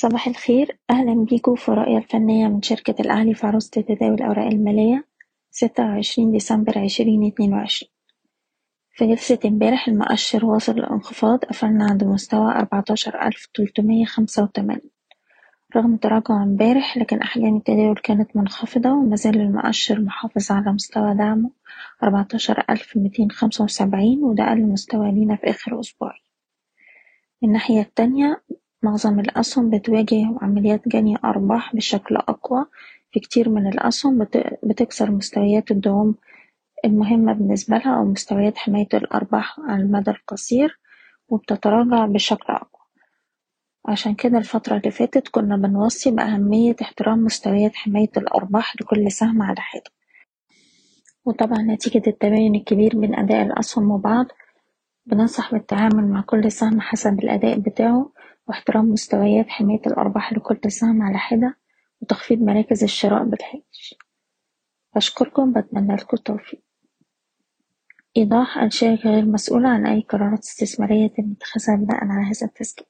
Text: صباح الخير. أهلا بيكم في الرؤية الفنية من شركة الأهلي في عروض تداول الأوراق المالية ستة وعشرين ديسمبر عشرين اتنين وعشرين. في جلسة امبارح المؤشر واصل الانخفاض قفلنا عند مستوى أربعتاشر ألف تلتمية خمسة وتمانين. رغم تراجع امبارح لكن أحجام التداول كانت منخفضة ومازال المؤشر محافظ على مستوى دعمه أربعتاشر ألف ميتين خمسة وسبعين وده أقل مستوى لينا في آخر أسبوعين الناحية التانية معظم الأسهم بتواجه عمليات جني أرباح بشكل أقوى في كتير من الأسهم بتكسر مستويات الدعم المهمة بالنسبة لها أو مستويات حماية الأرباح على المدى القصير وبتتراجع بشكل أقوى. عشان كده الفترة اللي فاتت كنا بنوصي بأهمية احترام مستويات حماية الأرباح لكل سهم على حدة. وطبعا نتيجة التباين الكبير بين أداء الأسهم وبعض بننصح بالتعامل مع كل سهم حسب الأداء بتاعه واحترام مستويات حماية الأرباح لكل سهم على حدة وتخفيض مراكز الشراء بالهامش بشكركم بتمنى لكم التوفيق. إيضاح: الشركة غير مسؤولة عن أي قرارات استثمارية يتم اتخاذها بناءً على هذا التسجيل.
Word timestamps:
صباح 0.00 0.26
الخير. 0.28 0.78
أهلا 0.90 1.24
بيكم 1.24 1.54
في 1.54 1.68
الرؤية 1.68 1.98
الفنية 1.98 2.48
من 2.48 2.62
شركة 2.62 2.94
الأهلي 3.00 3.34
في 3.34 3.46
عروض 3.46 3.62
تداول 3.62 4.14
الأوراق 4.14 4.46
المالية 4.46 5.06
ستة 5.50 5.82
وعشرين 5.82 6.32
ديسمبر 6.32 6.78
عشرين 6.78 7.26
اتنين 7.26 7.52
وعشرين. 7.54 7.92
في 8.90 9.06
جلسة 9.06 9.38
امبارح 9.44 9.88
المؤشر 9.88 10.46
واصل 10.46 10.72
الانخفاض 10.72 11.38
قفلنا 11.44 11.84
عند 11.84 12.04
مستوى 12.04 12.50
أربعتاشر 12.50 13.26
ألف 13.26 13.48
تلتمية 13.54 14.04
خمسة 14.04 14.42
وتمانين. 14.42 14.90
رغم 15.76 15.96
تراجع 15.96 16.42
امبارح 16.42 16.96
لكن 16.96 17.22
أحجام 17.22 17.56
التداول 17.56 17.96
كانت 17.96 18.36
منخفضة 18.36 18.90
ومازال 18.92 19.40
المؤشر 19.40 20.00
محافظ 20.00 20.52
على 20.52 20.72
مستوى 20.72 21.14
دعمه 21.14 21.50
أربعتاشر 22.02 22.64
ألف 22.70 22.96
ميتين 22.96 23.30
خمسة 23.30 23.64
وسبعين 23.64 24.24
وده 24.24 24.44
أقل 24.48 24.62
مستوى 24.62 25.12
لينا 25.12 25.36
في 25.36 25.50
آخر 25.50 25.80
أسبوعين 25.80 26.22
الناحية 27.44 27.80
التانية 27.80 28.42
معظم 28.82 29.20
الأسهم 29.20 29.70
بتواجه 29.70 30.38
عمليات 30.42 30.88
جني 30.88 31.16
أرباح 31.24 31.76
بشكل 31.76 32.16
أقوى 32.16 32.66
في 33.10 33.20
كتير 33.20 33.48
من 33.48 33.66
الأسهم 33.66 34.26
بتكسر 34.62 35.10
مستويات 35.10 35.70
الدعم 35.70 36.14
المهمة 36.84 37.32
بالنسبة 37.32 37.76
لها 37.78 37.96
أو 37.98 38.04
مستويات 38.04 38.58
حماية 38.58 38.88
الأرباح 38.94 39.60
على 39.60 39.82
المدى 39.82 40.10
القصير 40.10 40.78
وبتتراجع 41.28 42.06
بشكل 42.06 42.52
أقوى. 42.52 42.82
عشان 43.88 44.14
كده 44.14 44.38
الفترة 44.38 44.76
اللي 44.76 44.90
فاتت 44.90 45.28
كنا 45.28 45.56
بنوصي 45.56 46.10
بأهمية 46.10 46.76
احترام 46.82 47.18
مستويات 47.24 47.76
حماية 47.76 48.10
الأرباح 48.16 48.76
لكل 48.76 49.12
سهم 49.12 49.42
على 49.42 49.60
حدة. 49.60 49.90
وطبعا 51.24 51.62
نتيجة 51.62 52.02
التباين 52.06 52.54
الكبير 52.54 52.98
بين 52.98 53.14
أداء 53.14 53.42
الأسهم 53.42 53.90
وبعض 53.90 54.26
بننصح 55.06 55.52
بالتعامل 55.52 56.08
مع 56.08 56.20
كل 56.20 56.52
سهم 56.52 56.80
حسب 56.80 57.18
الأداء 57.18 57.58
بتاعه 57.58 58.10
واحترام 58.48 58.84
مستويات 58.84 59.48
حماية 59.48 59.80
الأرباح 59.86 60.32
لكل 60.32 60.72
سهم 60.72 61.02
على 61.02 61.18
حدة 61.18 61.56
وتخفيض 62.00 62.38
مراكز 62.42 62.82
الشراء 62.82 63.24
بالهامش 63.24 63.94
بشكركم 64.96 65.52
بتمنى 65.52 65.94
لكم 65.96 66.16
التوفيق. 66.16 66.62
إيضاح: 68.16 68.58
الشركة 68.58 69.10
غير 69.10 69.24
مسؤولة 69.26 69.68
عن 69.68 69.86
أي 69.86 70.00
قرارات 70.00 70.38
استثمارية 70.38 71.04
يتم 71.04 71.32
اتخاذها 71.32 71.76
بناءً 71.76 72.04
على 72.04 72.26
هذا 72.26 72.46
التسجيل. 72.46 72.86